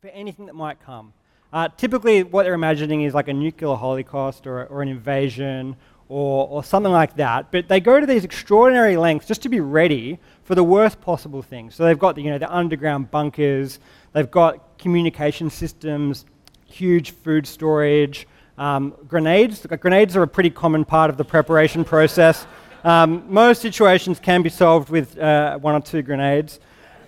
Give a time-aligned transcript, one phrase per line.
[0.00, 1.12] for anything that might come.
[1.52, 5.74] Uh, typically, what they're imagining is like a nuclear holocaust or, or an invasion
[6.08, 7.50] or, or something like that.
[7.50, 11.42] But they go to these extraordinary lengths just to be ready for the worst possible
[11.42, 11.74] things.
[11.74, 13.80] So they've got the, you know, the underground bunkers,
[14.12, 16.26] they've got communication systems,
[16.66, 19.66] huge food storage, um, grenades.
[19.66, 22.46] Grenades are a pretty common part of the preparation process.
[22.84, 26.60] Um, most situations can be solved with uh, one or two grenades.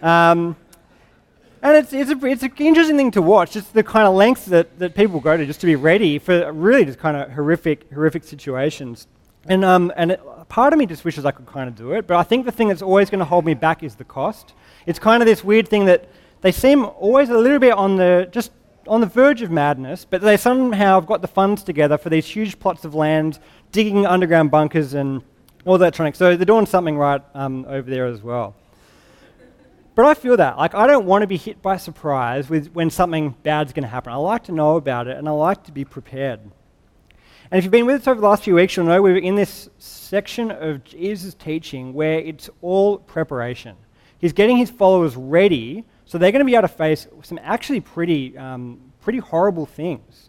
[0.03, 0.57] Um,
[1.63, 4.47] and it's, it's, a, it's an interesting thing to watch, just the kind of lengths
[4.47, 7.91] that, that people go to just to be ready for really just kind of horrific,
[7.93, 9.07] horrific situations.
[9.47, 12.07] And, um, and it, part of me just wishes I could kind of do it,
[12.07, 14.55] but I think the thing that's always going to hold me back is the cost.
[14.87, 16.09] It's kind of this weird thing that
[16.41, 18.53] they seem always a little bit on the, just
[18.87, 22.27] on the verge of madness, but they somehow have got the funds together for these
[22.27, 23.39] huge plots of land,
[23.73, 25.23] digging underground bunkers and
[25.65, 26.19] all that electronics.
[26.19, 28.55] So they're doing something right um, over there as well.
[29.95, 30.57] But I feel that.
[30.57, 33.89] Like, I don't want to be hit by surprise with when something bad's going to
[33.89, 34.13] happen.
[34.13, 36.41] I like to know about it and I like to be prepared.
[36.41, 39.35] And if you've been with us over the last few weeks, you'll know we're in
[39.35, 43.77] this section of Jesus' teaching where it's all preparation.
[44.19, 47.79] He's getting his followers ready so they're going to be able to face some actually
[47.79, 50.29] pretty, um, pretty horrible things.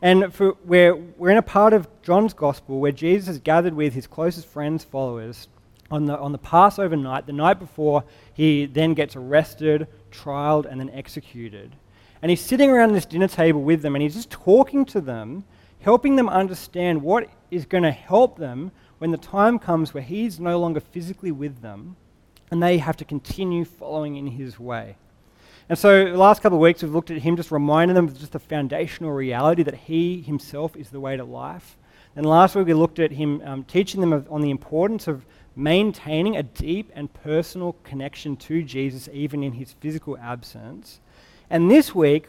[0.00, 3.92] And for, we're, we're in a part of John's gospel where Jesus has gathered with
[3.92, 5.48] his closest friends, followers,
[5.90, 10.80] on the, on the Passover night, the night before he then gets arrested, trialed, and
[10.80, 11.76] then executed.
[12.22, 15.44] And he's sitting around this dinner table with them and he's just talking to them,
[15.80, 20.40] helping them understand what is going to help them when the time comes where he's
[20.40, 21.96] no longer physically with them
[22.50, 24.96] and they have to continue following in his way.
[25.68, 28.16] And so, the last couple of weeks, we've looked at him just reminding them of
[28.18, 31.76] just the foundational reality that he himself is the way to life.
[32.14, 35.26] And last week, we looked at him um, teaching them of, on the importance of
[35.56, 41.00] maintaining a deep and personal connection to Jesus, even in his physical absence.
[41.48, 42.28] And this week,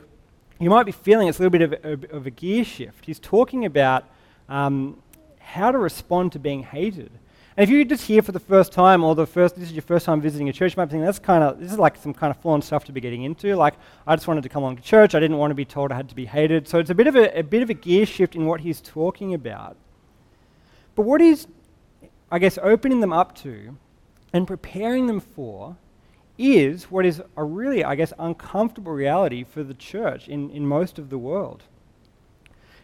[0.60, 3.06] you might be feeling it's a little bit of, of, of a gear shift.
[3.06, 4.06] He's talking about
[4.48, 4.98] um,
[5.40, 7.12] how to respond to being hated.
[7.58, 9.82] And if you're just here for the first time, or the first this is your
[9.82, 12.30] first time visiting a church, you might that's kind of this is like some kind
[12.30, 13.56] of full-on stuff to be getting into.
[13.56, 13.74] Like
[14.06, 15.16] I just wanted to come along to church.
[15.16, 16.68] I didn't want to be told I had to be hated.
[16.68, 18.80] So it's a bit of a, a bit of a gear shift in what he's
[18.80, 19.76] talking about.
[20.96, 21.48] But what he's
[22.32, 23.78] I guess, opening them up to
[24.34, 25.78] and preparing them for
[26.38, 31.00] is what is a really, I guess, uncomfortable reality for the church in, in most
[31.00, 31.64] of the world.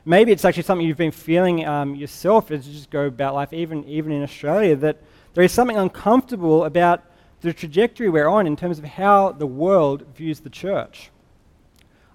[0.06, 3.54] Maybe it's actually something you've been feeling um, yourself as you just go about life,
[3.54, 4.98] even, even in Australia, that
[5.34, 7.04] there is something uncomfortable about
[7.42, 11.10] the trajectory we're on in terms of how the world views the church.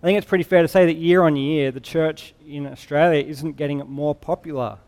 [0.03, 3.25] I think it's pretty fair to say that year on year, the church in Australia
[3.25, 4.79] isn't getting more popular.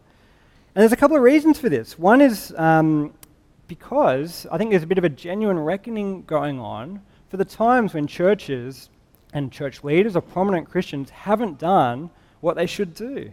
[0.75, 1.99] And there's a couple of reasons for this.
[1.99, 3.13] One is um,
[3.67, 7.93] because I think there's a bit of a genuine reckoning going on for the times
[7.93, 8.89] when churches
[9.33, 12.11] and church leaders or prominent Christians haven't done
[12.41, 13.33] what they should do.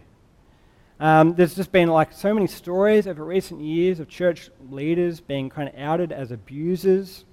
[0.98, 5.48] Um, there's just been like so many stories over recent years of church leaders being
[5.48, 7.24] kind of outed as abusers,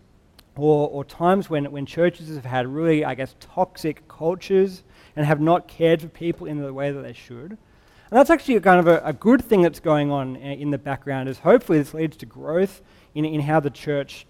[0.55, 4.83] or, or times when, when churches have had really, I guess, toxic cultures
[5.15, 7.57] and have not cared for people in the way that they should.
[8.11, 10.77] And that's actually kind of a, a good thing that's going on uh, in the
[10.77, 12.81] background, is hopefully this leads to growth
[13.15, 14.27] in, in how the church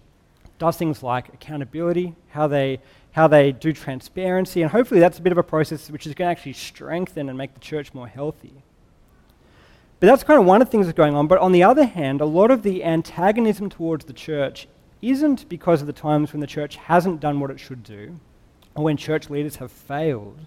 [0.58, 2.80] does things like accountability, how they,
[3.12, 6.26] how they do transparency, and hopefully that's a bit of a process which is going
[6.26, 8.62] to actually strengthen and make the church more healthy.
[10.00, 11.26] But that's kind of one of the things that's going on.
[11.26, 14.68] But on the other hand, a lot of the antagonism towards the church
[15.02, 18.18] isn't because of the times when the church hasn't done what it should do,
[18.74, 20.46] or when church leaders have failed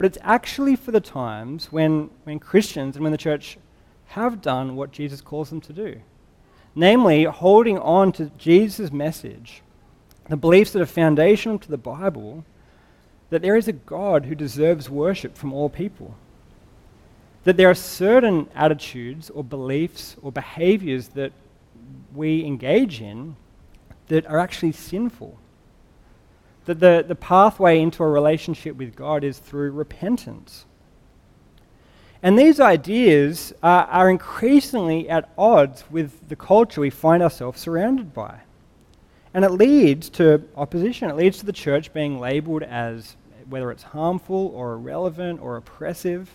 [0.00, 3.58] but it's actually for the times when, when Christians and when the church
[4.06, 6.00] have done what Jesus calls them to do.
[6.74, 9.60] Namely, holding on to Jesus' message,
[10.30, 12.46] the beliefs that are foundational to the Bible,
[13.28, 16.14] that there is a God who deserves worship from all people.
[17.44, 21.32] That there are certain attitudes or beliefs or behaviors that
[22.14, 23.36] we engage in
[24.08, 25.36] that are actually sinful
[26.66, 30.66] that the, the pathway into a relationship with God is through repentance.
[32.22, 38.12] And these ideas are, are increasingly at odds with the culture we find ourselves surrounded
[38.12, 38.40] by.
[39.32, 41.08] And it leads to opposition.
[41.08, 43.16] It leads to the church being labeled as
[43.48, 46.30] whether it's harmful or irrelevant or oppressive.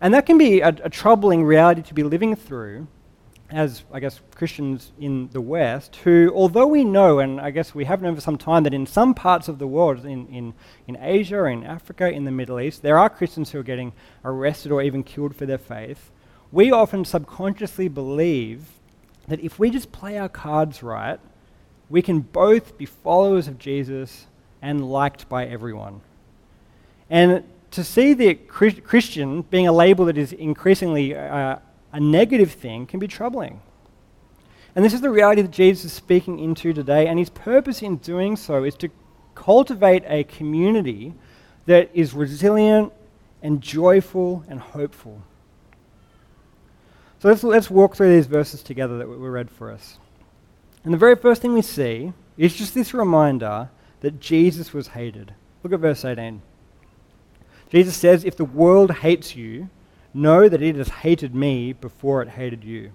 [0.00, 2.86] And that can be a, a troubling reality to be living through
[3.54, 7.84] as, I guess, Christians in the West, who, although we know, and I guess we
[7.84, 10.54] have known for some time, that in some parts of the world, in, in,
[10.88, 13.92] in Asia, in Africa, in the Middle East, there are Christians who are getting
[14.24, 16.10] arrested or even killed for their faith,
[16.50, 18.66] we often subconsciously believe
[19.28, 21.20] that if we just play our cards right,
[21.88, 24.26] we can both be followers of Jesus
[24.60, 26.00] and liked by everyone.
[27.08, 31.56] And to see the Christian being a label that is increasingly uh,
[31.94, 33.60] a negative thing can be troubling.
[34.74, 37.98] And this is the reality that Jesus is speaking into today, and his purpose in
[37.98, 38.90] doing so is to
[39.36, 41.14] cultivate a community
[41.66, 42.92] that is resilient
[43.42, 45.22] and joyful and hopeful.
[47.20, 49.98] So let's, let's walk through these verses together that were read for us.
[50.82, 53.70] And the very first thing we see is just this reminder
[54.00, 55.32] that Jesus was hated.
[55.62, 56.42] Look at verse 18.
[57.70, 59.70] Jesus says, If the world hates you,
[60.14, 62.92] know that it has hated me before it hated you.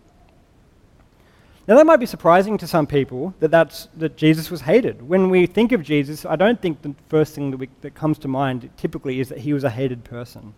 [1.68, 5.07] Now, that might be surprising to some people that, that's, that Jesus was hated.
[5.07, 8.18] When we think of Jesus, I don't think the first thing that, we, that comes
[8.19, 10.56] to mind typically is that he was a hated person.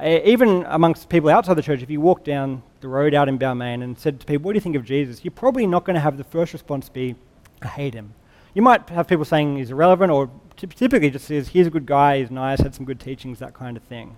[0.00, 3.38] Uh, even amongst people outside the church, if you walk down the road out in
[3.38, 5.24] Balmain and said to people, What do you think of Jesus?
[5.24, 7.14] you're probably not going to have the first response be,
[7.62, 8.14] I hate him.
[8.52, 11.86] You might have people saying he's irrelevant, or t- typically just says, He's a good
[11.86, 14.16] guy, he's nice, had some good teachings, that kind of thing.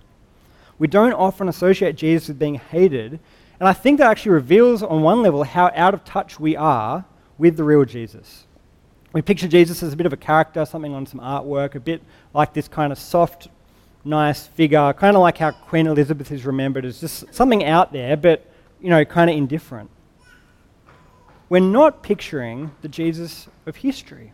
[0.81, 3.21] We don't often associate Jesus with being hated
[3.61, 7.05] and I think that actually reveals, on one level, how out of touch we are
[7.37, 8.47] with the real Jesus.
[9.13, 12.03] We picture Jesus as a bit of a character, something on some artwork, a bit
[12.33, 13.49] like this kind of soft,
[14.03, 18.17] nice figure, kind of like how Queen Elizabeth is remembered as just something out there,
[18.17, 18.47] but,
[18.81, 19.91] you know, kind of indifferent.
[21.51, 24.33] We're not picturing the Jesus of history.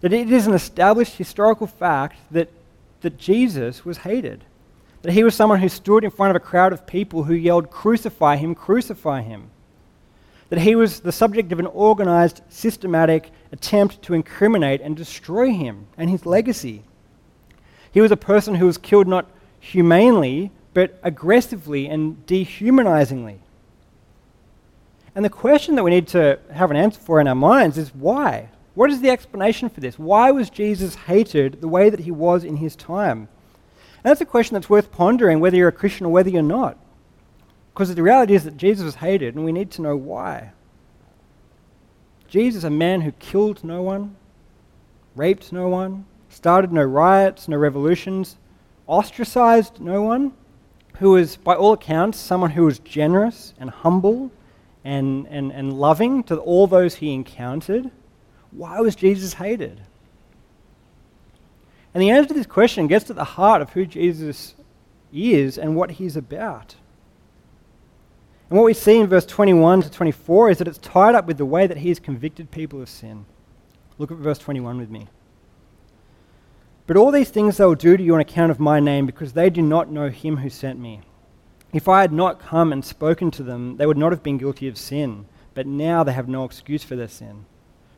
[0.00, 2.50] That it is an established historical fact that,
[3.00, 4.44] that Jesus was hated
[5.06, 7.70] that he was someone who stood in front of a crowd of people who yelled,
[7.70, 9.50] Crucify him, crucify him.
[10.48, 15.86] That he was the subject of an organized, systematic attempt to incriminate and destroy him
[15.96, 16.82] and his legacy.
[17.92, 19.30] He was a person who was killed not
[19.60, 23.38] humanely, but aggressively and dehumanizingly.
[25.14, 27.94] And the question that we need to have an answer for in our minds is
[27.94, 28.48] why?
[28.74, 30.00] What is the explanation for this?
[30.00, 33.28] Why was Jesus hated the way that he was in his time?
[34.06, 36.78] That's a question that's worth pondering whether you're a Christian or whether you're not.
[37.74, 40.52] Because the reality is that Jesus was hated, and we need to know why.
[42.28, 44.14] Jesus, a man who killed no one,
[45.16, 48.36] raped no one, started no riots, no revolutions,
[48.86, 50.32] ostracized no one,
[50.98, 54.30] who was, by all accounts, someone who was generous and humble
[54.84, 57.90] and, and, and loving to all those he encountered.
[58.52, 59.80] Why was Jesus hated?
[61.96, 64.54] And the answer to this question gets to the heart of who Jesus
[65.14, 66.74] is and what he's about.
[68.50, 71.38] And what we see in verse 21 to 24 is that it's tied up with
[71.38, 73.24] the way that he has convicted people of sin.
[73.96, 75.06] Look at verse 21 with me.
[76.86, 79.32] But all these things they will do to you on account of my name, because
[79.32, 81.00] they do not know him who sent me.
[81.72, 84.68] If I had not come and spoken to them, they would not have been guilty
[84.68, 87.46] of sin, but now they have no excuse for their sin.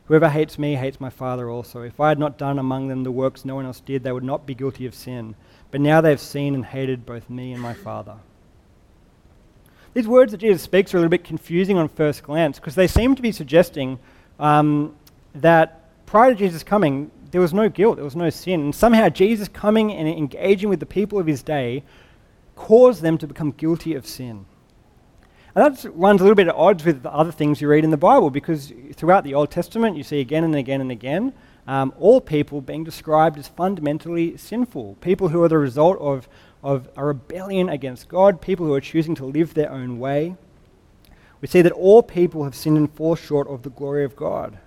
[0.09, 1.83] Whoever hates me hates my Father also.
[1.83, 4.23] If I had not done among them the works no one else did, they would
[4.23, 5.35] not be guilty of sin.
[5.69, 8.15] But now they have seen and hated both me and my Father.
[9.93, 12.87] These words that Jesus speaks are a little bit confusing on first glance because they
[12.87, 13.99] seem to be suggesting
[14.39, 14.95] um,
[15.35, 18.61] that prior to Jesus coming, there was no guilt, there was no sin.
[18.61, 21.83] And somehow Jesus coming and engaging with the people of his day
[22.55, 24.47] caused them to become guilty of sin.
[25.55, 27.89] And that runs a little bit at odds with the other things you read in
[27.89, 31.33] the Bible because throughout the Old Testament you see again and again and again
[31.67, 34.97] um, all people being described as fundamentally sinful.
[35.01, 36.27] People who are the result of,
[36.63, 40.35] of a rebellion against God, people who are choosing to live their own way.
[41.41, 44.57] We see that all people have sinned and fall short of the glory of God.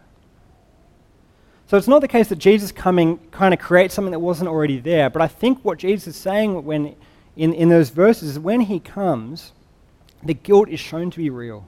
[1.67, 4.79] So it's not the case that Jesus coming kind of creates something that wasn't already
[4.79, 6.95] there, but I think what Jesus is saying when
[7.35, 9.53] in, in those verses is when he comes,
[10.25, 11.67] the guilt is shown to be real.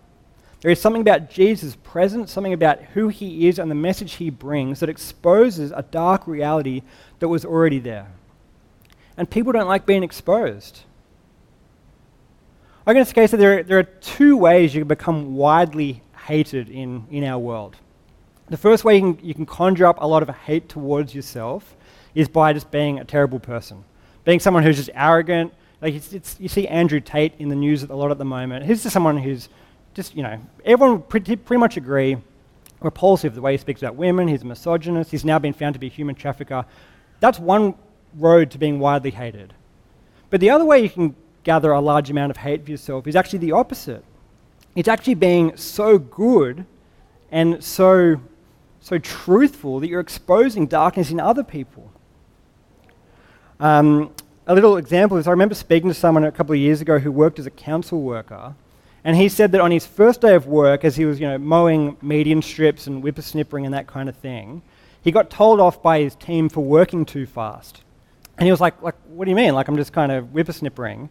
[0.60, 4.30] There is something about Jesus' presence, something about who he is and the message he
[4.30, 6.82] brings that exposes a dark reality
[7.18, 8.06] that was already there.
[9.16, 10.80] And people don't like being exposed.
[12.86, 16.68] I'm going to say that there, there are two ways you can become widely hated
[16.68, 17.76] in, in our world.
[18.48, 21.76] The first way you can, you can conjure up a lot of hate towards yourself
[22.14, 23.84] is by just being a terrible person,
[24.24, 27.82] being someone who's just arrogant, like it's, it's, you see Andrew Tate in the news
[27.82, 28.64] a lot at the moment.
[28.64, 29.48] He's just someone who's
[29.94, 32.16] just, you know, everyone pretty, pretty much agree,
[32.80, 34.28] repulsive the way he speaks about women.
[34.28, 35.10] He's a misogynist.
[35.10, 36.64] He's now been found to be a human trafficker.
[37.20, 37.74] That's one
[38.16, 39.54] road to being widely hated.
[40.30, 41.14] But the other way you can
[41.44, 44.04] gather a large amount of hate for yourself is actually the opposite.
[44.74, 46.66] It's actually being so good
[47.30, 48.20] and so,
[48.80, 51.92] so truthful that you're exposing darkness in other people.
[53.60, 54.12] Um,
[54.46, 57.10] a little example is I remember speaking to someone a couple of years ago who
[57.10, 58.54] worked as a council worker,
[59.02, 61.38] and he said that on his first day of work, as he was you know,
[61.38, 64.62] mowing median strips and whippersnippering and that kind of thing,
[65.02, 67.82] he got told off by his team for working too fast.
[68.38, 69.54] And he was like, like, what do you mean?
[69.54, 71.08] Like, I'm just kind of whippersnippering.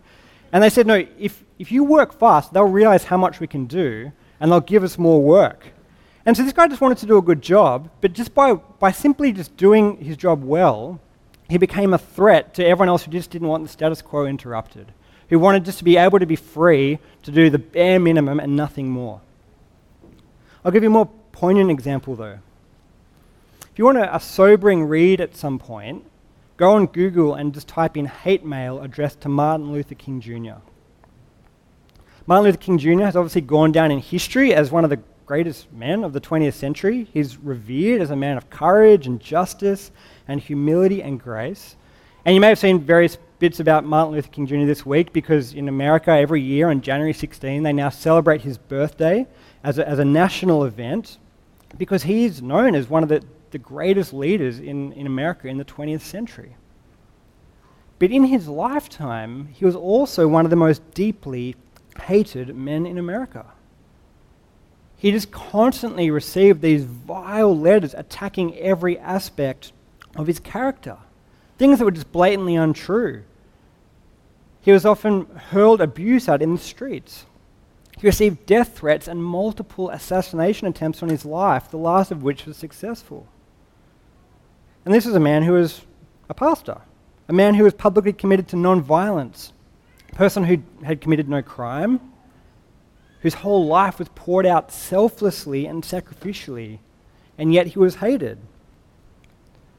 [0.51, 3.65] And they said, no, if, if you work fast, they'll realize how much we can
[3.65, 5.67] do, and they'll give us more work.
[6.25, 8.91] And so this guy just wanted to do a good job, but just by, by
[8.91, 10.99] simply just doing his job well,
[11.49, 14.91] he became a threat to everyone else who just didn't want the status quo interrupted,
[15.29, 18.55] who wanted just to be able to be free to do the bare minimum and
[18.55, 19.21] nothing more.
[20.63, 22.39] I'll give you a more poignant example, though.
[23.71, 26.05] If you want a, a sobering read at some point,
[26.57, 30.61] go on Google and just type in hate mail addressed to Martin Luther King Jr.
[32.25, 33.01] Martin Luther King Jr.
[33.01, 34.99] has obviously gone down in history as one of the
[35.33, 37.07] greatest men of the 20th century.
[37.11, 39.89] He's revered as a man of courage and justice
[40.27, 41.75] and humility and grace.
[42.23, 44.67] And you may have seen various bits about Martin Luther King Jr.
[44.67, 49.25] this week because in America, every year on January 16, they now celebrate his birthday
[49.63, 51.17] as a, as a national event
[51.79, 55.65] because he's known as one of the, the greatest leaders in, in America in the
[55.65, 56.55] 20th century.
[57.97, 61.55] But in his lifetime, he was also one of the most deeply
[62.03, 63.47] hated men in America.
[65.03, 69.73] He just constantly received these vile letters attacking every aspect
[70.15, 70.95] of his character,
[71.57, 73.23] things that were just blatantly untrue.
[74.61, 77.25] He was often hurled abuse at in the streets.
[77.97, 82.45] He received death threats and multiple assassination attempts on his life, the last of which
[82.45, 83.27] was successful.
[84.85, 85.81] And this was a man who was
[86.29, 86.79] a pastor,
[87.27, 89.51] a man who was publicly committed to non-violence,
[90.13, 91.99] a person who had committed no crime,
[93.23, 96.79] whose whole life was poured out selflessly and sacrificially,
[97.37, 98.37] and yet he was hated.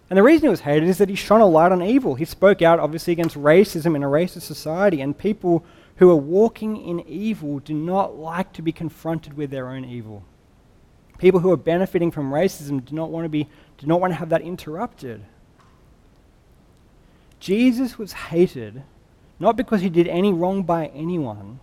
[0.08, 2.14] And the reason he was hated is that he shone a light on evil.
[2.14, 5.62] He spoke out, obviously, against racism in a racist society, and people
[5.96, 10.24] who are walking in evil do not like to be confronted with their own evil.
[11.18, 13.46] People who are benefiting from racism do not want to, be,
[13.78, 15.22] do not want to have that interrupted.
[17.38, 18.82] Jesus was hated
[19.38, 21.60] not because he did any wrong by anyone,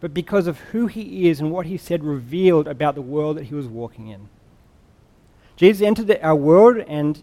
[0.00, 3.44] but because of who he is and what he said revealed about the world that
[3.44, 4.28] he was walking in.
[5.56, 7.22] Jesus entered our world and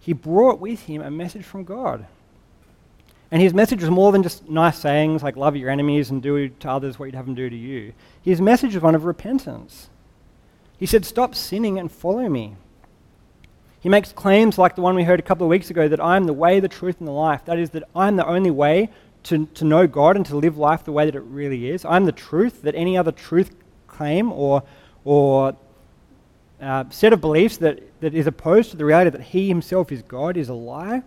[0.00, 2.06] he brought with him a message from God.
[3.30, 6.48] And his message was more than just nice sayings like love your enemies and do
[6.48, 7.92] to others what you'd have them do to you.
[8.22, 9.90] His message was one of repentance.
[10.78, 12.56] He said, Stop sinning and follow me.
[13.80, 16.24] He makes claims like the one we heard a couple of weeks ago that I'm
[16.24, 17.44] the way, the truth, and the life.
[17.44, 18.90] That is, that I'm the only way
[19.24, 21.84] to, to know God and to live life the way that it really is.
[21.84, 23.54] I'm the truth, that any other truth
[23.86, 24.62] claim or,
[25.04, 25.56] or
[26.60, 30.02] uh, set of beliefs that, that is opposed to the reality that He Himself is
[30.02, 31.02] God is a lie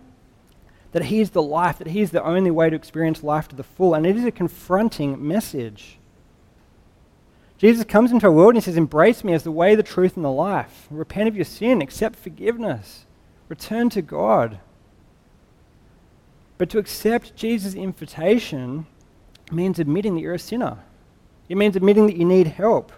[0.92, 3.56] that He is the life, that He is the only way to experience life to
[3.56, 3.94] the full.
[3.94, 5.98] And it is a confronting message.
[7.58, 10.24] Jesus comes into our world and says, Embrace me as the way, the truth, and
[10.24, 10.86] the life.
[10.90, 13.06] Repent of your sin, accept forgiveness,
[13.48, 14.60] return to God.
[16.58, 18.86] But to accept Jesus' invitation
[19.50, 20.78] means admitting that you're a sinner.
[21.48, 22.92] It means admitting that you need help,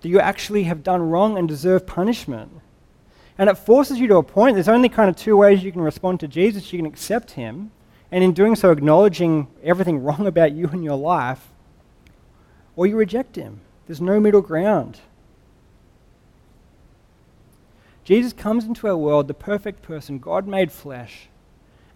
[0.00, 2.60] that you actually have done wrong and deserve punishment.
[3.38, 4.54] And it forces you to a point.
[4.54, 6.72] There's only kind of two ways you can respond to Jesus.
[6.72, 7.70] You can accept him,
[8.10, 11.48] and in doing so, acknowledging everything wrong about you and your life,
[12.76, 13.60] or you reject him.
[13.86, 15.00] There's no middle ground.
[18.04, 21.28] Jesus comes into our world, the perfect person, God made flesh,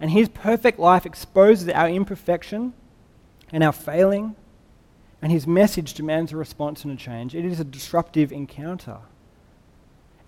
[0.01, 2.73] and his perfect life exposes our imperfection
[3.53, 4.37] and our failing,
[5.23, 7.35] and his message demands a response and a change.
[7.35, 8.99] It is a disruptive encounter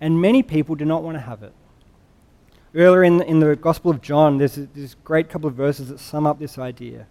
[0.01, 1.53] and many people do not want to have it.
[2.73, 6.27] Earlier in, in the Gospel of John, there's this great couple of verses that sum
[6.27, 7.07] up this idea,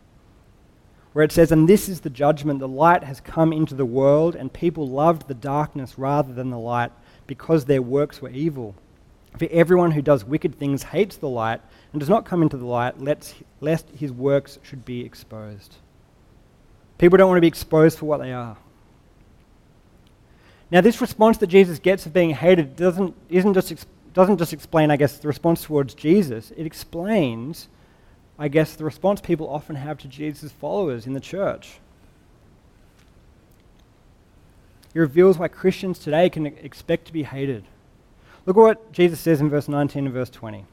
[1.13, 4.37] where it says, And this is the judgment the light has come into the world,
[4.37, 6.93] and people loved the darkness rather than the light,
[7.27, 8.75] because their works were evil.
[9.37, 11.61] For everyone who does wicked things hates the light
[11.93, 15.77] and does not come into the light, lest, lest his works should be exposed.
[16.99, 18.57] People don't want to be exposed for what they are.
[20.71, 24.91] Now, this response that Jesus gets of being hated doesn't, isn't just doesn't just explain,
[24.91, 26.51] I guess, the response towards Jesus.
[26.57, 27.69] It explains,
[28.39, 31.79] I guess, the response people often have to Jesus' followers in the church.
[34.95, 37.65] It reveals why Christians today can expect to be hated.
[38.45, 40.65] Look at what Jesus says in verse 19 and verse 20.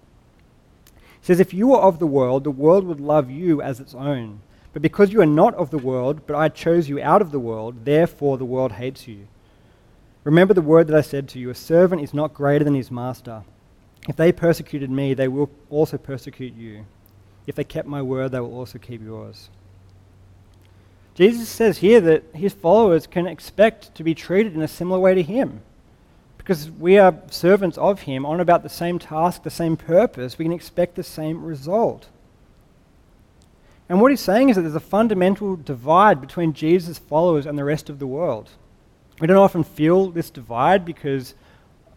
[1.25, 4.41] Says, If you were of the world, the world would love you as its own.
[4.73, 7.39] But because you are not of the world, but I chose you out of the
[7.39, 9.27] world, therefore the world hates you.
[10.23, 12.91] Remember the word that I said to you a servant is not greater than his
[12.91, 13.43] master.
[14.07, 16.85] If they persecuted me, they will also persecute you.
[17.47, 19.49] If they kept my word, they will also keep yours.
[21.15, 25.15] Jesus says here that his followers can expect to be treated in a similar way
[25.15, 25.63] to him
[26.45, 30.37] because we are servants of Him on about the same task, the same purpose.
[30.37, 32.07] We can expect the same result.
[33.89, 37.63] And what he's saying is that there's a fundamental divide between Jesus' followers and the
[37.63, 38.51] rest of the world.
[39.19, 41.33] We don't often feel this divide because,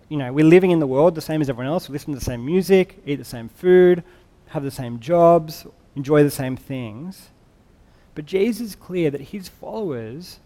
[0.08, 1.90] you know, we're living in the world the same as everyone else.
[1.90, 4.02] We listen to the same music, eat the same food,
[4.48, 7.28] have the same jobs, enjoy the same things.
[8.14, 10.40] But Jesus is clear that his followers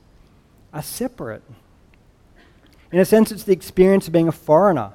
[0.73, 1.45] are separate.
[2.93, 4.93] In a sense, it's the experience of being a foreigner.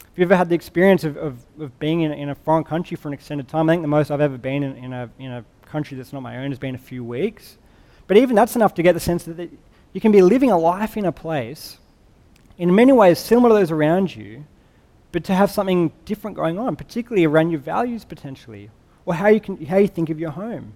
[0.00, 2.96] Have you ever had the experience of, of, of being in, in, a foreign country
[2.96, 3.68] for an extended time?
[3.68, 6.22] I think the most I've ever been in, in, a, in a country that's not
[6.22, 7.58] my own has been a few weeks.
[8.06, 9.50] But even that's enough to get the sense that
[9.92, 11.76] you can be living a life in a place,
[12.56, 14.44] in many ways similar to those around you,
[15.12, 18.70] but to have something different going on, particularly around your values potentially,
[19.04, 20.72] or how you, can, how you think of your home.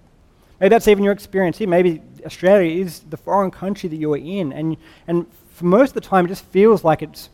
[0.59, 1.67] Maybe that's even your experience here.
[1.67, 6.01] Maybe Australia is the foreign country that you're in, and, and for most of the
[6.01, 7.29] time it just feels like it's,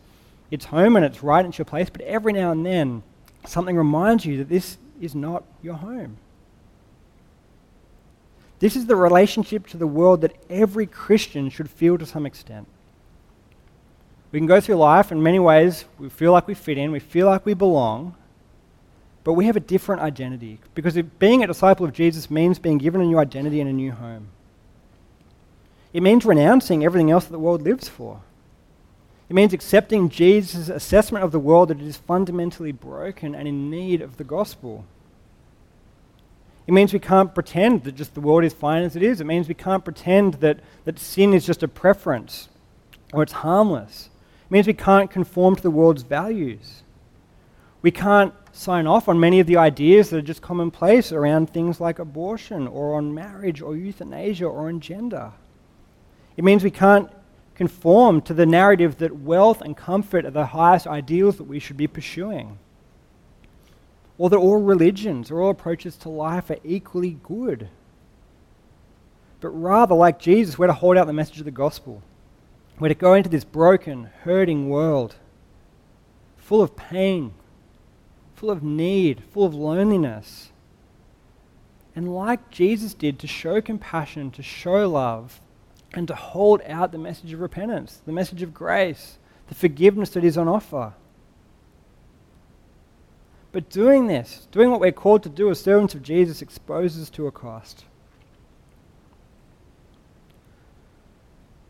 [0.50, 3.02] it's home and it's right, it's your place, but every now and then
[3.46, 6.18] something reminds you that this is not your home.
[8.58, 12.66] This is the relationship to the world that every Christian should feel to some extent.
[14.32, 17.00] We can go through life in many ways, we feel like we fit in, we
[17.00, 18.14] feel like we belong,
[19.24, 20.60] but we have a different identity.
[20.74, 23.92] Because being a disciple of Jesus means being given a new identity and a new
[23.92, 24.28] home.
[25.92, 28.20] It means renouncing everything else that the world lives for.
[29.28, 33.70] It means accepting Jesus' assessment of the world that it is fundamentally broken and in
[33.70, 34.84] need of the gospel.
[36.66, 39.20] It means we can't pretend that just the world is fine as it is.
[39.20, 42.48] It means we can't pretend that, that sin is just a preference
[43.12, 44.10] or it's harmless.
[44.46, 46.82] It means we can't conform to the world's values.
[47.82, 51.80] We can't sign off on many of the ideas that are just commonplace around things
[51.80, 55.32] like abortion or on marriage or euthanasia or on gender.
[56.36, 57.10] It means we can't
[57.54, 61.76] conform to the narrative that wealth and comfort are the highest ideals that we should
[61.76, 62.58] be pursuing
[64.20, 67.70] or that all religions or all approaches to life are equally good.
[69.40, 72.02] But rather, like Jesus, we're to hold out the message of the gospel.
[72.78, 75.16] We're to go into this broken, hurting world
[76.36, 77.32] full of pain,
[78.34, 80.50] full of need, full of loneliness.
[81.96, 85.40] And like Jesus did, to show compassion, to show love,
[85.92, 90.24] and to hold out the message of repentance, the message of grace, the forgiveness that
[90.24, 90.94] is on offer.
[93.52, 97.26] But doing this, doing what we're called to do as servants of Jesus, exposes to
[97.26, 97.84] a cost.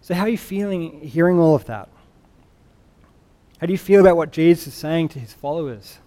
[0.03, 1.89] So, how are you feeling hearing all of that?
[3.59, 5.99] How do you feel about what Jesus is saying to his followers?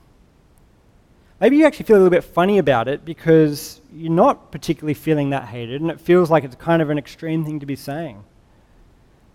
[1.43, 5.31] Maybe you actually feel a little bit funny about it because you're not particularly feeling
[5.31, 8.23] that hated, and it feels like it's kind of an extreme thing to be saying.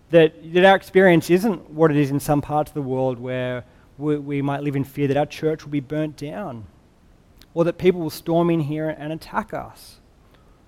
[0.09, 3.63] That, that our experience isn't what it is in some parts of the world where
[3.99, 6.65] we, we might live in fear that our church will be burnt down,
[7.53, 9.97] or that people will storm in here and attack us,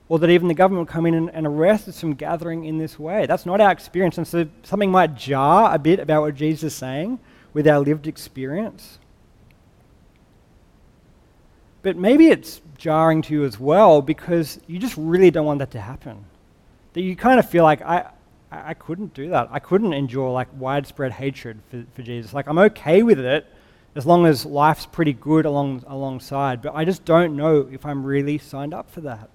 [0.10, 2.78] or that even the government will come in and, and arrest us from gathering in
[2.78, 3.26] this way.
[3.26, 4.20] That's not our experience.
[4.20, 7.18] And so something might jar a bit about what Jesus is saying
[7.52, 9.00] with our lived experience.
[11.82, 15.72] But maybe it's jarring to you as well because you just really don't want that
[15.72, 16.26] to happen.
[16.94, 18.10] That you kind of feel like, I,
[18.52, 19.50] I, couldn't do that.
[19.52, 22.34] I couldn't endure like widespread hatred for, for Jesus.
[22.34, 23.48] Like I'm okay with it
[23.96, 28.06] as long as life's pretty good along, alongside, but I just don't know if I'm
[28.06, 29.30] really signed up for that.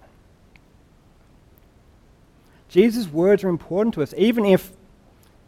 [2.68, 4.72] Jesus' words are important to us, even if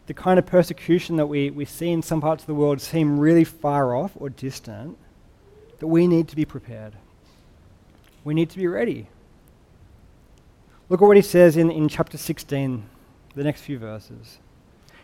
[0.07, 3.19] the kind of persecution that we, we see in some parts of the world seem
[3.19, 4.97] really far off or distant,
[5.79, 6.95] that we need to be prepared.
[8.25, 9.09] We need to be ready.
[10.89, 12.89] Look at what he says in, in chapter 16
[13.35, 14.39] the next few verses.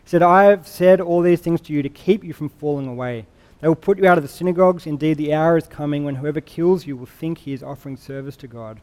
[0.03, 2.87] He said, I have said all these things to you to keep you from falling
[2.87, 3.27] away.
[3.61, 4.87] They will put you out of the synagogues.
[4.87, 8.37] Indeed, the hour is coming when whoever kills you will think he is offering service
[8.39, 8.81] to God.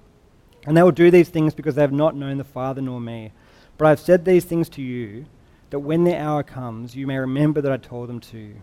[0.65, 3.31] And they will do these things because they have not known the Father nor me.
[3.77, 5.25] But I have said these things to you,
[5.69, 8.55] that when the hour comes, you may remember that I told them to you.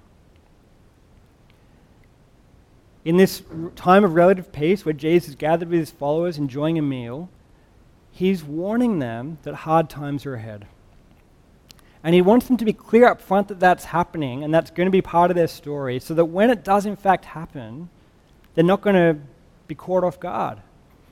[3.08, 3.42] In this
[3.74, 7.30] time of relative peace, where Jesus is gathered with his followers enjoying a meal,
[8.10, 10.66] he's warning them that hard times are ahead.
[12.04, 14.88] And he wants them to be clear up front that that's happening and that's going
[14.88, 17.88] to be part of their story so that when it does in fact happen,
[18.54, 19.18] they're not going to
[19.68, 20.60] be caught off guard.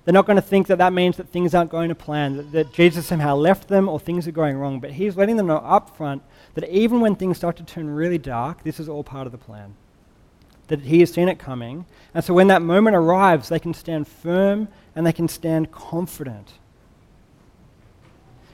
[0.05, 2.53] They're not going to think that that means that things aren't going to plan, that,
[2.53, 4.81] that Jesus somehow left them or things are going wrong.
[4.81, 6.23] But he's letting them know up front
[6.57, 9.39] that even when things start to turn really dark, this is all part of the
[9.39, 9.77] plan.
[10.69, 11.87] That he has seen it coming.
[12.15, 16.55] And so when that moment arrives, they can stand firm and they can stand confident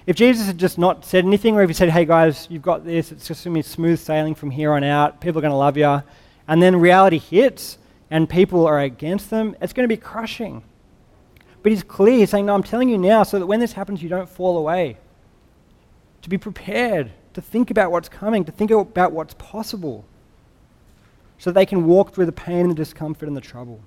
[0.05, 2.85] If Jesus had just not said anything, or if he said, hey guys, you've got
[2.85, 5.53] this, it's just going to be smooth sailing from here on out, people are going
[5.53, 6.03] to love you,
[6.49, 7.79] and then reality hits
[8.11, 10.65] and people are against them, it's going to be crushing.
[11.63, 14.03] But he's clear, he's saying, no, I'm telling you now so that when this happens,
[14.03, 14.97] you don't fall away.
[16.23, 20.05] To be prepared, to think about what's coming, to think about what's possible,
[21.39, 23.81] so that they can walk through the pain and the discomfort and the trouble.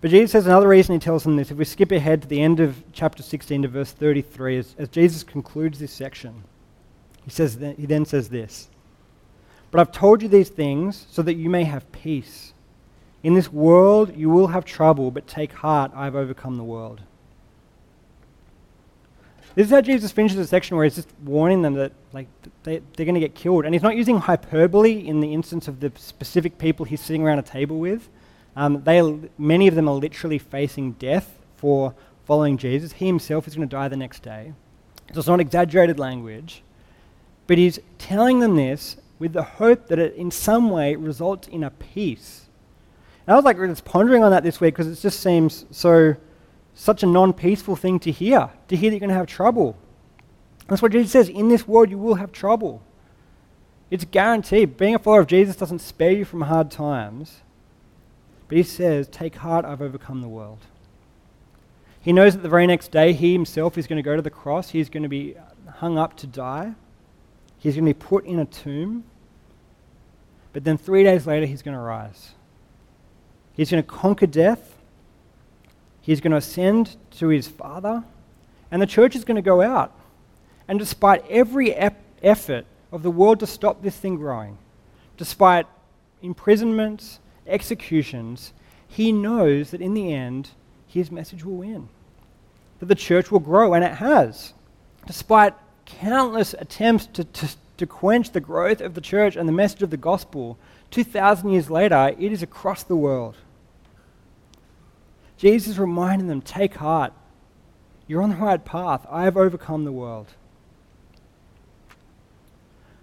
[0.00, 1.50] But Jesus says another reason he tells them this.
[1.50, 4.88] If we skip ahead to the end of chapter 16 to verse 33, as, as
[4.88, 6.44] Jesus concludes this section,
[7.24, 8.68] he, says he then says this
[9.70, 12.52] But I've told you these things so that you may have peace.
[13.24, 17.00] In this world you will have trouble, but take heart, I have overcome the world.
[19.58, 22.28] This is how Jesus finishes the section where he's just warning them that like
[22.62, 23.64] they, they're going to get killed.
[23.64, 27.40] And he's not using hyperbole in the instance of the specific people he's sitting around
[27.40, 28.08] a table with.
[28.54, 29.02] Um, they,
[29.36, 31.92] many of them are literally facing death for
[32.24, 32.92] following Jesus.
[32.92, 34.52] He himself is going to die the next day.
[35.12, 36.62] So it's not exaggerated language.
[37.48, 41.64] But he's telling them this with the hope that it in some way results in
[41.64, 42.46] a peace.
[43.26, 46.14] And I was like just pondering on that this week because it just seems so
[46.78, 49.76] such a non-peaceful thing to hear, to hear that you're going to have trouble.
[50.68, 52.80] That's what Jesus says, in this world you will have trouble.
[53.90, 54.76] It's guaranteed.
[54.76, 57.40] Being a follower of Jesus doesn't spare you from hard times.
[58.46, 60.60] But he says, Take heart, I've overcome the world.
[62.00, 64.30] He knows that the very next day he himself is going to go to the
[64.30, 64.70] cross.
[64.70, 65.34] He's going to be
[65.68, 66.74] hung up to die.
[67.58, 69.02] He's going to be put in a tomb.
[70.52, 72.34] But then three days later, he's going to rise.
[73.54, 74.77] He's going to conquer death.
[76.08, 78.02] He's going to ascend to his Father.
[78.70, 79.92] And the church is going to go out.
[80.66, 84.56] And despite every ep- effort of the world to stop this thing growing,
[85.18, 85.66] despite
[86.22, 88.54] imprisonments, executions,
[88.86, 90.52] he knows that in the end,
[90.86, 91.90] his message will win.
[92.78, 94.54] That the church will grow, and it has.
[95.06, 95.52] Despite
[95.84, 99.90] countless attempts to, to, to quench the growth of the church and the message of
[99.90, 100.56] the gospel,
[100.90, 103.36] 2,000 years later, it is across the world.
[105.38, 107.12] Jesus reminding them take heart.
[108.08, 109.06] You're on the right path.
[109.08, 110.26] I have overcome the world.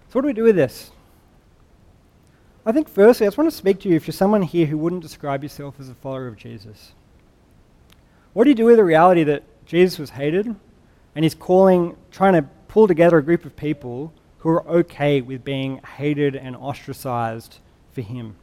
[0.08, 0.90] So, what do we do with this?
[2.64, 4.76] I think, firstly, I just want to speak to you if you're someone here who
[4.76, 6.92] wouldn't describe yourself as a follower of Jesus.
[8.32, 10.54] What do you do with the reality that Jesus was hated
[11.14, 15.42] and he's calling, trying to pull together a group of people who are okay with
[15.42, 17.60] being hated and ostracized
[17.92, 18.36] for him?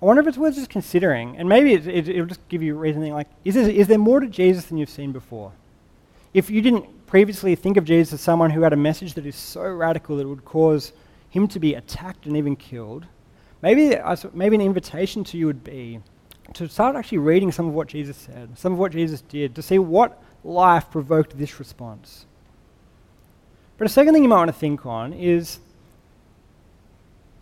[0.00, 2.76] I wonder if it's worth just considering, and maybe it, it, it'll just give you
[2.76, 5.52] a reason like, is there, is there more to Jesus than you've seen before?
[6.32, 9.34] If you didn't previously think of Jesus as someone who had a message that is
[9.34, 10.92] so radical that it would cause
[11.30, 13.06] him to be attacked and even killed,
[13.60, 13.96] maybe,
[14.34, 16.00] maybe an invitation to you would be
[16.54, 19.62] to start actually reading some of what Jesus said, some of what Jesus did, to
[19.62, 22.26] see what life provoked this response.
[23.76, 25.58] But a second thing you might want to think on is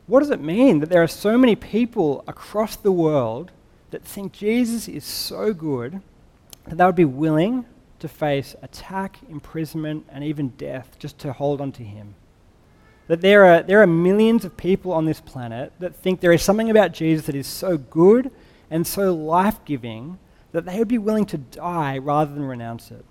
[0.07, 3.51] what does it mean that there are so many people across the world
[3.91, 6.01] that think Jesus is so good
[6.67, 7.65] that they would be willing
[7.99, 12.15] to face attack, imprisonment, and even death just to hold on to him?
[13.09, 16.43] that there are, there are millions of people on this planet that think there is
[16.43, 18.31] something about Jesus that is so good
[18.71, 20.19] and so life giving
[20.53, 23.05] that they would be willing to die rather than renounce it.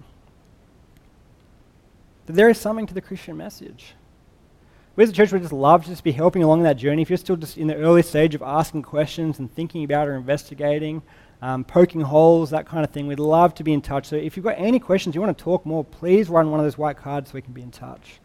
[2.26, 3.94] That there is something to the Christian message.
[4.96, 7.02] We as a church would just love to just be helping along that journey.
[7.02, 10.16] If you're still just in the early stage of asking questions and thinking about or
[10.16, 11.02] investigating,
[11.42, 14.08] um, poking holes, that kind of thing, we'd love to be in touch.
[14.08, 16.66] So if you've got any questions, you want to talk more, please run one of
[16.66, 18.20] those white cards so we can be in touch.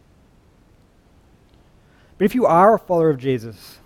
[2.18, 3.78] But if you are a follower of Jesus,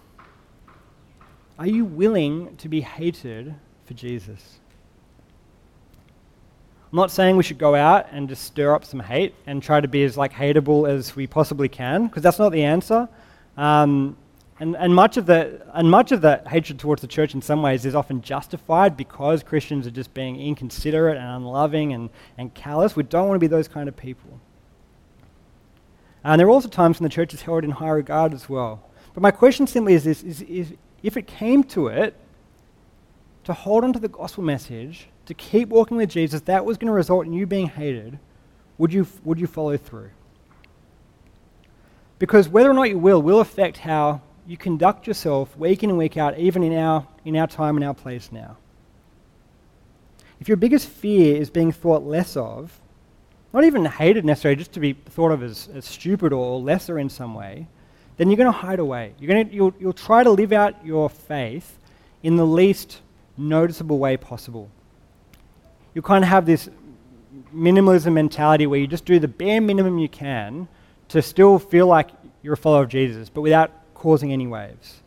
[1.59, 3.55] are you willing to be hated
[3.87, 4.59] for Jesus?
[6.95, 9.81] I'm not saying we should go out and just stir up some hate and try
[9.81, 13.09] to be as like hateable as we possibly can, because that's not the answer.
[13.57, 14.17] Um,
[14.61, 17.63] and, and, much of the, and much of the hatred towards the church in some
[17.63, 22.95] ways is often justified because Christians are just being inconsiderate and unloving and, and callous.
[22.95, 24.39] We don't want to be those kind of people.
[26.23, 28.89] And there are also times when the church is held in high regard as well.
[29.15, 32.15] But my question simply is this is, is if it came to it,
[33.43, 36.89] to hold on to the gospel message, to keep walking with Jesus, that was going
[36.89, 38.19] to result in you being hated,
[38.79, 40.11] would you, would you follow through?
[42.19, 45.99] Because whether or not you will, will affect how you conduct yourself week in and
[45.99, 48.57] week out, even in our, in our time and our place now.
[50.41, 52.81] If your biggest fear is being thought less of,
[53.53, 57.09] not even hated necessarily, just to be thought of as, as stupid or lesser in
[57.09, 57.69] some way,
[58.17, 59.15] then you're going to hide away.
[59.19, 61.79] You're going to, you'll, you'll try to live out your faith
[62.23, 63.01] in the least
[63.37, 64.71] noticeable way possible.
[66.03, 66.69] Kind of have this
[67.55, 70.69] minimalism mentality where you just do the bare minimum you can
[71.09, 72.11] to still feel like
[72.43, 75.01] you're a follower of Jesus, but without causing any waves.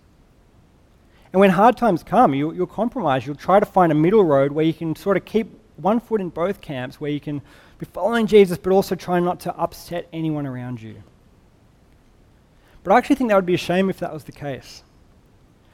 [1.33, 3.25] And when hard times come, you, will compromise.
[3.27, 6.21] You'll try to find a middle road where you can sort of keep one foot
[6.21, 7.41] in both camps, where you can
[7.77, 11.03] be following Jesus, but also try not to upset anyone around you.
[12.83, 14.83] But I actually think that would be a shame if that was the case.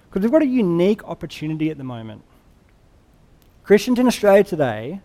[0.09, 2.23] Because we've got a unique opportunity at the moment.
[3.63, 4.99] Christians in Australia today,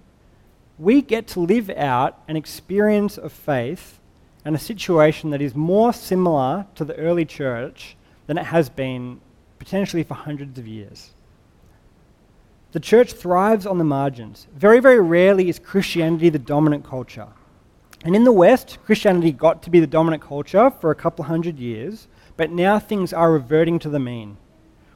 [0.80, 4.00] we get to live out an experience of faith
[4.44, 9.20] and a situation that is more similar to the early church than it has been
[9.60, 11.10] potentially for hundreds of years.
[12.72, 14.48] The church thrives on the margins.
[14.56, 17.28] Very, very rarely is Christianity the dominant culture.
[18.04, 21.60] And in the West, Christianity got to be the dominant culture for a couple hundred
[21.60, 24.36] years, but now things are reverting to the mean,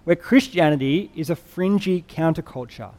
[0.02, 2.90] where Christianity is a fringy counterculture,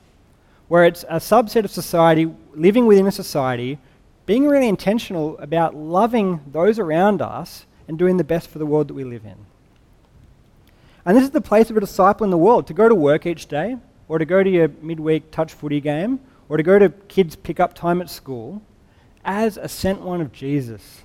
[0.68, 3.78] where it's a subset of society living within a society,
[4.26, 8.88] being really intentional about loving those around us and doing the best for the world
[8.88, 9.36] that we live in.
[11.06, 13.26] And this is the place of a disciple in the world to go to work
[13.26, 16.90] each day, or to go to your midweek touch footy game, or to go to
[16.90, 18.62] kids' pick up time at school
[19.26, 21.02] as a sent one of Jesus.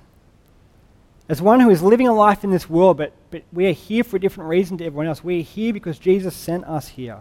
[1.27, 4.03] As one who is living a life in this world, but, but we are here
[4.03, 5.23] for a different reason to everyone else.
[5.23, 7.19] We are here because Jesus sent us here.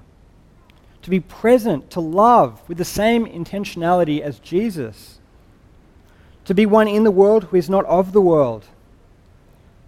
[1.08, 5.20] To be present, to love with the same intentionality as Jesus.
[6.44, 8.66] To be one in the world who is not of the world.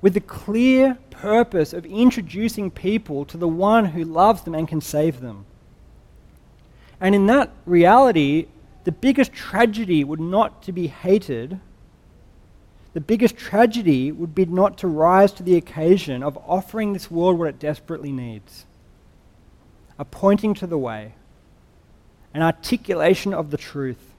[0.00, 4.80] With the clear purpose of introducing people to the one who loves them and can
[4.80, 5.44] save them.
[7.02, 8.46] And in that reality,
[8.84, 11.60] the biggest tragedy would not to be hated.
[12.94, 17.38] The biggest tragedy would be not to rise to the occasion of offering this world
[17.38, 18.64] what it desperately needs
[20.00, 21.12] a pointing to the way,
[22.32, 24.14] an articulation of the truth,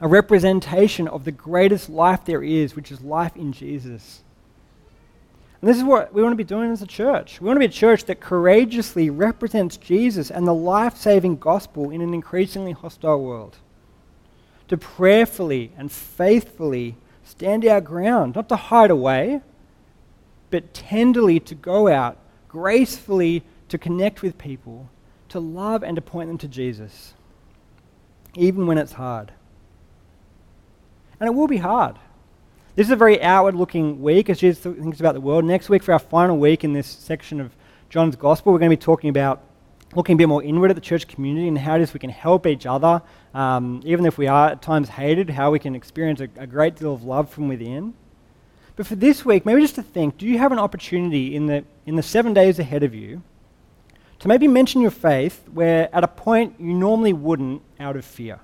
[0.00, 4.24] a representation of the greatest life there is, which is life in Jesus.
[5.60, 7.40] And this is what we want to be doing as a church.
[7.40, 11.90] We want to be a church that courageously represents Jesus and the life saving gospel
[11.90, 13.56] in an increasingly hostile world.
[14.66, 19.42] To prayerfully and faithfully stand our ground, not to hide away,
[20.50, 24.88] but tenderly to go out, gracefully to connect with people,
[25.34, 27.12] to love and to point them to Jesus,
[28.36, 29.32] even when it's hard.
[31.18, 31.96] And it will be hard.
[32.76, 35.44] This is a very outward looking week as Jesus thinks about the world.
[35.44, 37.56] Next week, for our final week in this section of
[37.90, 39.42] John's Gospel, we're going to be talking about
[39.96, 42.10] looking a bit more inward at the church community and how it is we can
[42.10, 43.02] help each other,
[43.34, 46.76] um, even if we are at times hated, how we can experience a, a great
[46.76, 47.92] deal of love from within.
[48.76, 51.64] But for this week, maybe just to think do you have an opportunity in the,
[51.86, 53.24] in the seven days ahead of you
[54.24, 58.40] to maybe mention your faith where at a point you normally wouldn't out of fear?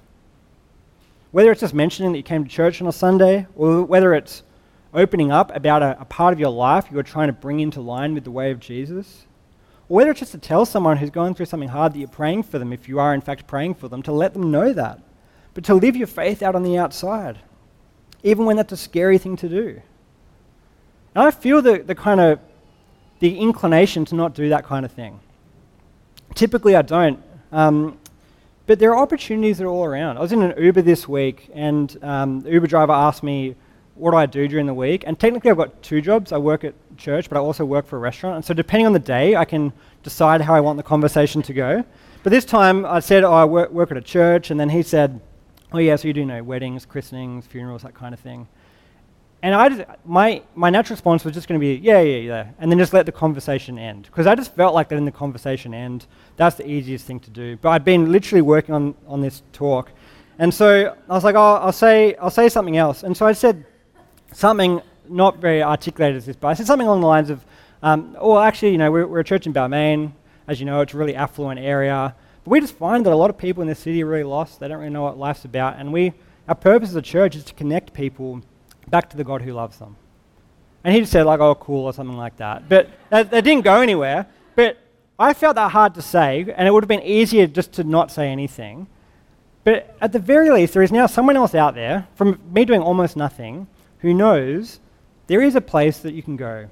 [1.30, 4.42] Whether it's just mentioning that you came to church on a Sunday, or whether it's
[4.92, 8.12] opening up about a, a part of your life you're trying to bring into line
[8.12, 9.24] with the way of Jesus,
[9.88, 12.42] or whether it's just to tell someone who's going through something hard that you're praying
[12.42, 15.00] for them, if you are in fact praying for them, to let them know that.
[15.54, 17.38] But to live your faith out on the outside,
[18.22, 19.80] even when that's a scary thing to do.
[21.14, 22.38] And I feel the, the kind of
[23.20, 25.20] the inclination to not do that kind of thing.
[26.34, 27.22] Typically, I don't.
[27.52, 27.98] Um,
[28.66, 30.16] but there are opportunities that are all around.
[30.16, 33.56] I was in an Uber this week, and um, the Uber driver asked me,
[33.96, 35.02] What do I do during the week?
[35.06, 36.30] And technically, I've got two jobs.
[36.30, 38.36] I work at church, but I also work for a restaurant.
[38.36, 41.52] And so, depending on the day, I can decide how I want the conversation to
[41.52, 41.84] go.
[42.22, 44.50] But this time, I said, Oh, I work, work at a church.
[44.50, 45.20] And then he said,
[45.72, 48.46] Oh, yeah, so you do know weddings, christenings, funerals, that kind of thing.
[49.42, 52.48] And I just, my, my natural response was just going to be, yeah, yeah, yeah,
[52.58, 54.04] and then just let the conversation end.
[54.04, 57.30] Because I just felt like that in the conversation end, that's the easiest thing to
[57.30, 57.56] do.
[57.56, 59.92] But I'd been literally working on, on this talk.
[60.38, 63.02] And so I was like, oh, I'll say, I'll say something else.
[63.02, 63.64] And so I said
[64.32, 67.44] something not very articulated as this, but I said something along the lines of,
[67.82, 70.12] um, well, actually, you know, we're, we're a church in Balmain.
[70.48, 72.14] As you know, it's a really affluent area.
[72.44, 74.60] But we just find that a lot of people in this city are really lost.
[74.60, 75.78] They don't really know what life's about.
[75.78, 76.12] And we,
[76.48, 78.42] our purpose as a church is to connect people
[78.90, 79.96] back to the God who loves them.
[80.82, 82.68] And he just said, like, oh, cool, or something like that.
[82.68, 84.26] But that, that didn't go anywhere.
[84.54, 84.78] But
[85.18, 88.10] I felt that hard to say, and it would have been easier just to not
[88.10, 88.86] say anything.
[89.64, 92.80] But at the very least, there is now someone else out there, from me doing
[92.80, 93.66] almost nothing,
[93.98, 94.80] who knows
[95.26, 96.68] there is a place that you can go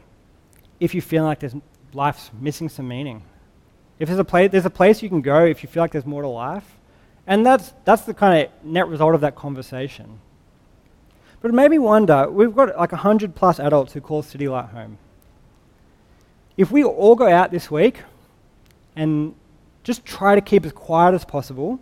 [0.80, 1.54] if you feel like there's
[1.92, 3.22] life's missing some meaning.
[3.98, 6.06] If there's a place, there's a place you can go if you feel like there's
[6.06, 6.78] more to life.
[7.26, 10.20] And that's, that's the kind of net result of that conversation.
[11.40, 14.70] But it made me wonder we've got like 100 plus adults who call City Light
[14.70, 14.98] home.
[16.56, 18.02] If we all go out this week
[18.96, 19.34] and
[19.84, 21.78] just try to keep as quiet as possible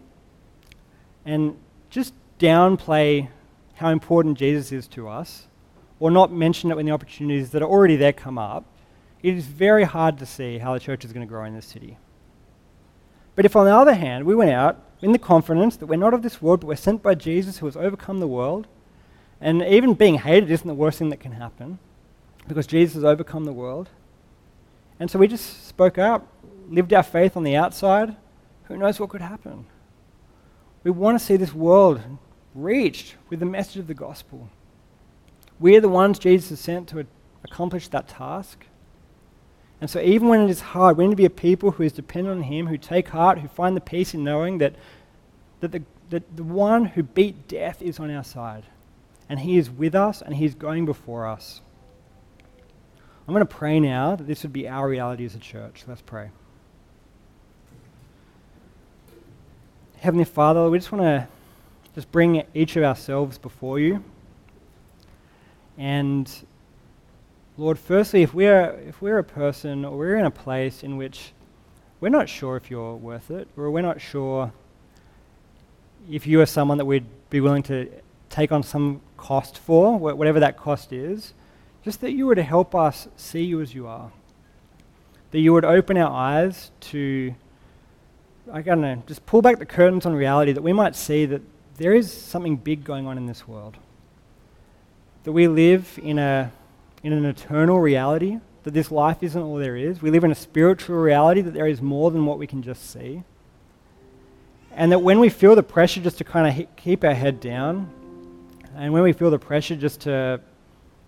[1.25, 1.57] and
[1.89, 3.29] just downplay
[3.77, 5.47] how important Jesus is to us,
[5.99, 8.65] or not mention it when the opportunities that are already there come up,
[9.23, 11.67] it is very hard to see how the church is going to grow in this
[11.67, 11.97] city.
[13.35, 16.15] But if, on the other hand, we went out in the confidence that we're not
[16.15, 18.67] of this world, but we're sent by Jesus who has overcome the world,
[19.41, 21.79] and even being hated isn't the worst thing that can happen
[22.49, 23.89] because Jesus has overcome the world.
[24.99, 26.27] And so we just spoke out,
[26.69, 28.17] lived our faith on the outside.
[28.65, 29.67] Who knows what could happen?
[30.85, 32.01] We want to see this world
[32.55, 34.49] reached with the message of the gospel.
[35.61, 37.07] We are the ones Jesus has sent to
[37.45, 38.67] accomplish that task.
[39.81, 41.93] And so, even when it is hard, we need to be a people who is
[41.93, 44.75] dependent on Him, who take heart, who find the peace in knowing that,
[45.61, 48.65] that, the, that the one who beat death is on our side.
[49.29, 51.61] And He is with us and He is going before us.
[53.27, 55.85] I'm going to pray now that this would be our reality as a church.
[55.89, 56.31] Let's pray.
[59.99, 61.27] Heavenly Father, we just want to
[61.95, 64.05] just bring each of ourselves before you.
[65.77, 66.31] And
[67.57, 71.33] Lord, firstly, if we're, if we're a person or we're in a place in which
[72.01, 74.53] we're not sure if you're worth it, or we're not sure
[76.09, 77.91] if you are someone that we'd be willing to
[78.37, 81.33] take on some cost for, whatever that cost is,
[81.83, 84.13] just that you would help us see you as you are.
[85.31, 87.35] That you would open our eyes to,
[88.53, 91.41] I don't know, just pull back the curtains on reality, that we might see that
[91.79, 93.79] there is something big going on in this world.
[95.25, 96.53] That we live in a
[97.03, 100.03] in an eternal reality, that this life isn't all there is.
[100.03, 102.91] We live in a spiritual reality, that there is more than what we can just
[102.91, 103.23] see.
[104.73, 107.91] And that when we feel the pressure just to kind of keep our head down,
[108.77, 110.41] and when we feel the pressure just to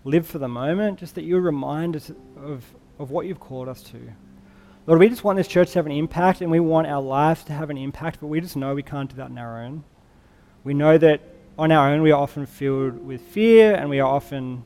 [0.03, 2.65] live for the moment, just that you remind us of,
[2.97, 3.99] of what you've called us to.
[4.87, 7.43] Lord, we just want this church to have an impact, and we want our lives
[7.45, 9.83] to have an impact, but we just know we can't do that on our own.
[10.63, 11.21] We know that
[11.57, 14.63] on our own we are often filled with fear, and we are often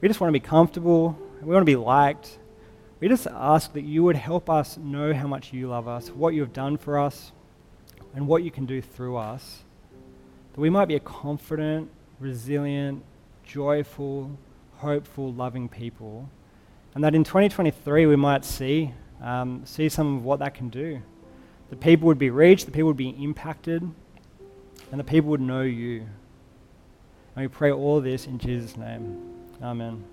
[0.00, 1.18] we just want to be comfortable.
[1.42, 2.38] We want to be liked.
[3.00, 6.32] We just ask that you would help us know how much you love us, what
[6.32, 7.32] you have done for us,
[8.14, 9.62] and what you can do through us.
[10.54, 13.02] That we might be a confident, resilient,
[13.42, 14.38] joyful,
[14.76, 16.28] hopeful, loving people.
[16.94, 21.00] And that in 2023 we might see, um, see some of what that can do.
[21.70, 23.82] The people would be reached, the people would be impacted,
[24.90, 26.06] and the people would know you.
[27.36, 29.18] And we pray all this in Jesus' name.
[29.62, 30.04] Amen.